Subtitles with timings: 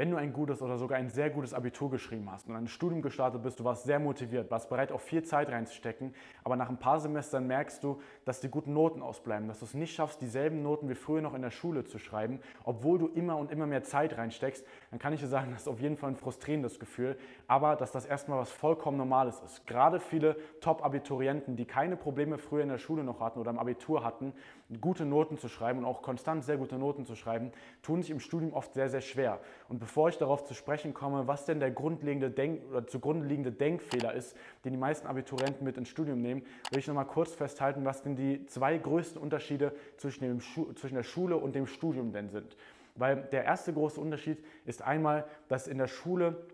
[0.00, 3.02] wenn du ein gutes oder sogar ein sehr gutes Abitur geschrieben hast und ein Studium
[3.02, 6.78] gestartet bist, du warst sehr motiviert, warst bereit, auch viel Zeit reinzustecken, aber nach ein
[6.78, 10.62] paar Semestern merkst du, dass die guten Noten ausbleiben, dass du es nicht schaffst, dieselben
[10.62, 13.82] Noten wie früher noch in der Schule zu schreiben, obwohl du immer und immer mehr
[13.82, 17.18] Zeit reinsteckst, dann kann ich dir sagen, das ist auf jeden Fall ein frustrierendes Gefühl,
[17.46, 19.66] aber dass das erstmal was vollkommen Normales ist.
[19.66, 24.02] Gerade viele Top-Abiturienten, die keine Probleme früher in der Schule noch hatten oder im Abitur
[24.02, 24.32] hatten,
[24.80, 28.20] gute Noten zu schreiben und auch konstant sehr gute Noten zu schreiben, tun sich im
[28.20, 29.40] Studium oft sehr, sehr schwer.
[29.68, 33.50] Und bevor ich darauf zu sprechen komme, was denn der grundlegende Denk oder zugrunde liegende
[33.50, 37.84] Denkfehler ist, den die meisten Abiturienten mit ins Studium nehmen, will ich nochmal kurz festhalten,
[37.84, 40.40] was denn die zwei größten Unterschiede zwischen,
[40.76, 42.56] zwischen der Schule und dem Studium denn sind.
[42.94, 46.46] Weil der erste große Unterschied ist einmal, dass in der Schule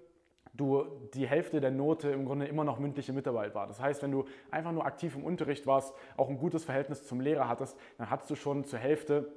[0.54, 3.66] du die Hälfte der Note im Grunde immer noch mündliche Mitarbeit war.
[3.66, 7.20] Das heißt, wenn du einfach nur aktiv im Unterricht warst, auch ein gutes Verhältnis zum
[7.20, 9.30] Lehrer hattest, dann hattest du schon zur Hälfte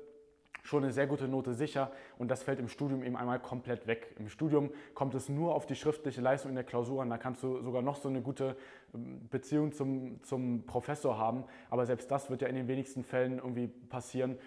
[0.63, 1.91] schon eine sehr gute Note sicher.
[2.17, 4.15] Und das fällt im Studium eben einmal komplett weg.
[4.19, 7.43] Im Studium kommt es nur auf die schriftliche Leistung in der Klausur an, da kannst
[7.43, 8.55] du sogar noch so eine gute
[8.93, 13.39] ähm, Beziehung zum, zum Professor haben, aber selbst das wird ja in den wenigsten Fällen
[13.39, 14.37] irgendwie passieren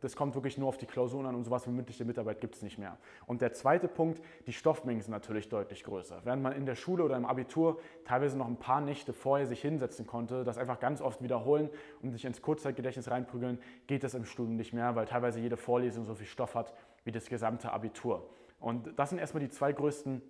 [0.00, 2.62] das kommt wirklich nur auf die Klausuren an und sowas wie mündliche Mitarbeit gibt es
[2.62, 2.98] nicht mehr.
[3.26, 6.22] Und der zweite Punkt, die Stoffmengen sind natürlich deutlich größer.
[6.24, 9.60] Während man in der Schule oder im Abitur teilweise noch ein paar Nächte vorher sich
[9.60, 11.70] hinsetzen konnte, das einfach ganz oft wiederholen
[12.02, 16.04] und sich ins Kurzzeitgedächtnis reinprügeln, geht das im Studium nicht mehr, weil teilweise jede Vorlesung
[16.04, 18.28] so viel Stoff hat wie das gesamte Abitur.
[18.58, 20.20] Und das sind erstmal die zwei größten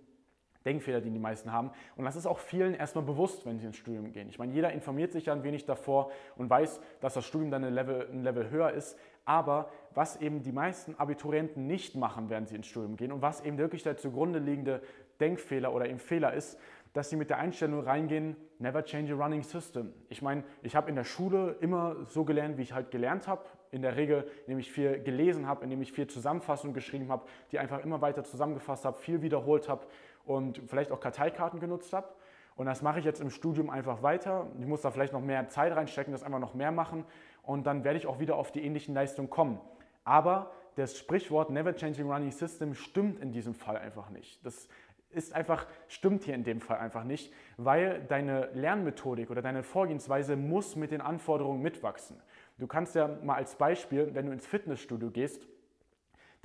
[0.65, 1.71] Denkfehler, die die meisten haben.
[1.95, 4.29] Und das ist auch vielen erstmal bewusst, wenn sie ins Studium gehen.
[4.29, 7.63] Ich meine, jeder informiert sich ja ein wenig davor und weiß, dass das Studium dann
[7.63, 8.97] ein Level, ein Level höher ist.
[9.25, 13.41] Aber was eben die meisten Abiturienten nicht machen, während sie ins Studium gehen und was
[13.41, 14.81] eben wirklich der zugrunde liegende
[15.19, 16.59] Denkfehler oder eben Fehler ist,
[16.93, 19.93] dass sie mit der Einstellung reingehen, never change a running system.
[20.09, 23.45] Ich meine, ich habe in der Schule immer so gelernt, wie ich halt gelernt habe.
[23.71, 27.59] In der Regel, indem ich viel gelesen habe, indem ich viel Zusammenfassungen geschrieben habe, die
[27.59, 29.85] einfach immer weiter zusammengefasst habe, viel wiederholt habe
[30.25, 32.07] und vielleicht auch Karteikarten genutzt habe.
[32.55, 34.47] Und das mache ich jetzt im Studium einfach weiter.
[34.59, 37.05] Ich muss da vielleicht noch mehr Zeit reinstecken, das einfach noch mehr machen
[37.43, 39.59] und dann werde ich auch wieder auf die ähnlichen Leistungen kommen.
[40.03, 44.45] Aber das Sprichwort Never Changing Running System stimmt in diesem Fall einfach nicht.
[44.45, 44.67] Das
[45.09, 50.35] ist einfach, stimmt hier in dem Fall einfach nicht, weil deine Lernmethodik oder deine Vorgehensweise
[50.35, 52.21] muss mit den Anforderungen mitwachsen.
[52.57, 55.47] Du kannst ja mal als Beispiel, wenn du ins Fitnessstudio gehst,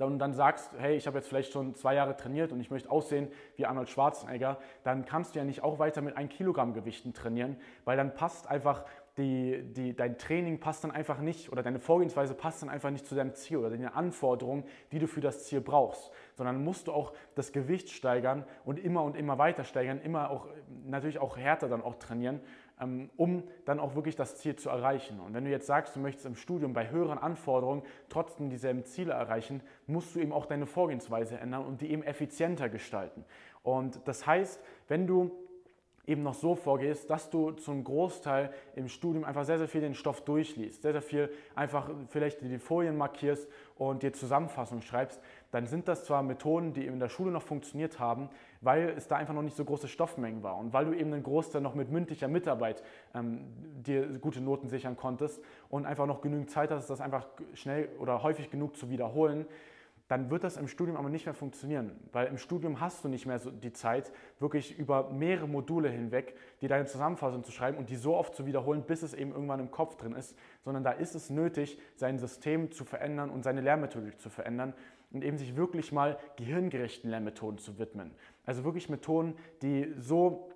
[0.05, 2.91] und dann sagst, hey, ich habe jetzt vielleicht schon zwei Jahre trainiert und ich möchte
[2.91, 7.13] aussehen wie Arnold Schwarzenegger, dann kannst du ja nicht auch weiter mit 1 Kilogramm Gewichten
[7.13, 8.85] trainieren, weil dann passt einfach
[9.17, 13.07] die, die, dein Training passt dann einfach nicht oder deine Vorgehensweise passt dann einfach nicht
[13.07, 16.93] zu deinem Ziel oder den Anforderungen, die du für das Ziel brauchst, sondern musst du
[16.93, 20.47] auch das Gewicht steigern und immer und immer weiter steigern, immer auch
[20.85, 22.41] natürlich auch härter dann auch trainieren,
[22.79, 25.19] um dann auch wirklich das Ziel zu erreichen.
[25.19, 29.13] Und wenn du jetzt sagst, du möchtest im Studium bei höheren Anforderungen trotzdem dieselben Ziele
[29.13, 33.25] erreichen, musst du eben auch deine Vorgehensweise ändern und die eben effizienter gestalten.
[33.63, 35.31] Und das heißt, wenn du
[36.07, 39.93] eben noch so vorgehst, dass du zum Großteil im Studium einfach sehr, sehr viel den
[39.93, 45.67] Stoff durchliest, sehr, sehr viel einfach vielleicht die Folien markierst und dir Zusammenfassungen schreibst, dann
[45.67, 48.29] sind das zwar Methoden, die in der Schule noch funktioniert haben,
[48.61, 51.23] weil es da einfach noch nicht so große Stoffmengen war und weil du eben einen
[51.23, 52.81] Großteil noch mit mündlicher Mitarbeit
[53.13, 53.41] ähm,
[53.85, 58.23] dir gute Noten sichern konntest und einfach noch genügend Zeit hast, das einfach schnell oder
[58.23, 59.45] häufig genug zu wiederholen,
[60.07, 63.25] dann wird das im Studium aber nicht mehr funktionieren, weil im Studium hast du nicht
[63.25, 67.89] mehr so die Zeit, wirklich über mehrere Module hinweg dir deine Zusammenfassung zu schreiben und
[67.89, 70.91] die so oft zu wiederholen, bis es eben irgendwann im Kopf drin ist, sondern da
[70.91, 74.73] ist es nötig, sein System zu verändern und seine Lehrmethodik zu verändern
[75.11, 78.11] und eben sich wirklich mal gehirngerechten Lernmethoden zu widmen.
[78.45, 80.49] Also wirklich Methoden, die so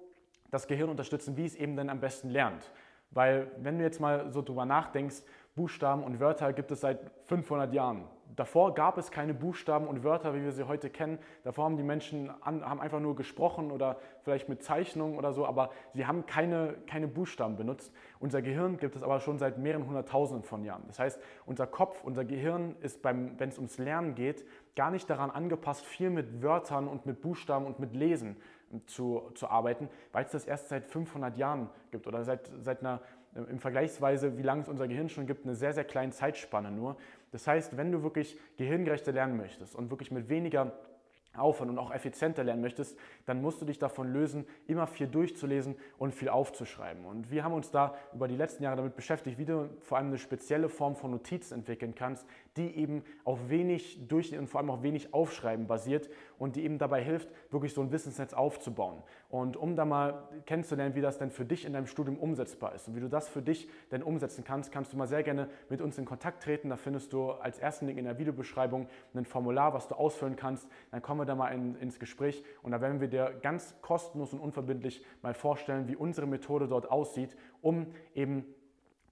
[0.50, 2.72] das Gehirn unterstützen, wie es eben dann am besten lernt.
[3.12, 5.24] Weil wenn du jetzt mal so drüber nachdenkst,
[5.56, 8.06] Buchstaben und Wörter gibt es seit 500 Jahren.
[8.36, 11.20] Davor gab es keine Buchstaben und Wörter, wie wir sie heute kennen.
[11.44, 15.46] Davor haben die Menschen an, haben einfach nur gesprochen oder vielleicht mit Zeichnungen oder so,
[15.46, 17.94] aber sie haben keine, keine Buchstaben benutzt.
[18.20, 20.84] Unser Gehirn gibt es aber schon seit mehreren hunderttausenden von Jahren.
[20.88, 25.32] Das heißt, unser Kopf, unser Gehirn ist, wenn es ums Lernen geht, gar nicht daran
[25.32, 28.38] angepasst, viel mit Wörtern und mit Buchstaben und mit Lesen
[28.86, 33.02] zu, zu arbeiten, weil es das erst seit 500 Jahren gibt oder seit, seit einer
[33.34, 36.98] im Vergleichsweise, wie lange es unser Gehirn schon gibt, eine sehr, sehr kleine Zeitspanne nur.
[37.32, 40.74] Das heißt, wenn du wirklich gehirngerechter lernen möchtest und wirklich mit weniger
[41.34, 45.76] Aufwand und auch effizienter lernen möchtest, dann musst du dich davon lösen, immer viel durchzulesen
[45.98, 47.06] und viel aufzuschreiben.
[47.06, 50.08] Und wir haben uns da über die letzten Jahre damit beschäftigt, wie du vor allem
[50.08, 52.26] eine spezielle Form von Notizen entwickeln kannst,
[52.58, 56.10] die eben auf wenig Durchschnitt und vor allem auf wenig Aufschreiben basiert
[56.42, 59.04] und die eben dabei hilft, wirklich so ein Wissensnetz aufzubauen.
[59.30, 62.88] Und um da mal kennenzulernen, wie das denn für dich in deinem Studium umsetzbar ist
[62.88, 65.82] und wie du das für dich denn umsetzen kannst, kannst du mal sehr gerne mit
[65.82, 66.70] uns in Kontakt treten.
[66.70, 70.68] Da findest du als ersten Link in der Videobeschreibung ein Formular, was du ausfüllen kannst.
[70.90, 74.34] Dann kommen wir da mal in, ins Gespräch und da werden wir dir ganz kostenlos
[74.34, 77.86] und unverbindlich mal vorstellen, wie unsere Methode dort aussieht, um
[78.16, 78.48] eben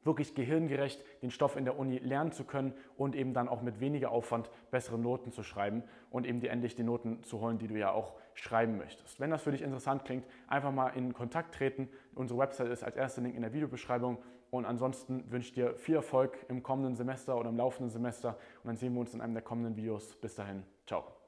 [0.03, 3.79] wirklich gehirngerecht den Stoff in der Uni lernen zu können und eben dann auch mit
[3.79, 7.67] weniger Aufwand bessere Noten zu schreiben und eben dir endlich die Noten zu holen, die
[7.67, 9.19] du ja auch schreiben möchtest.
[9.19, 11.89] Wenn das für dich interessant klingt, einfach mal in Kontakt treten.
[12.15, 14.17] Unsere Website ist als erster Link in der Videobeschreibung
[14.51, 18.67] und ansonsten wünsche ich dir viel Erfolg im kommenden Semester oder im laufenden Semester und
[18.67, 20.15] dann sehen wir uns in einem der kommenden Videos.
[20.15, 21.18] Bis dahin, ciao.